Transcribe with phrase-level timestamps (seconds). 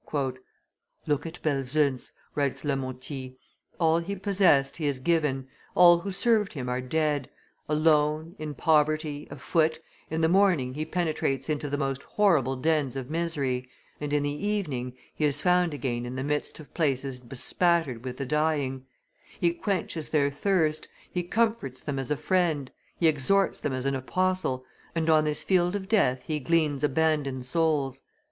[1.05, 2.69] "Look at Belzunce," writes M.
[2.69, 3.37] Lemontey;
[3.79, 7.29] "all he possessed, he has given; all who served him are dead;
[7.69, 9.77] alone, in poverty, afoot,
[10.09, 13.69] in the morning he penetrates into the most horrible dens of misery,
[13.99, 18.17] and in the evening, he is found again in the midst of places bespattered with
[18.17, 18.87] the dying;
[19.39, 23.93] he quenches their thirst, he comforts them as a friend, he exhorts them as an
[23.93, 24.65] apostle,
[24.95, 28.01] and on this field of death he gleans abandoned souls.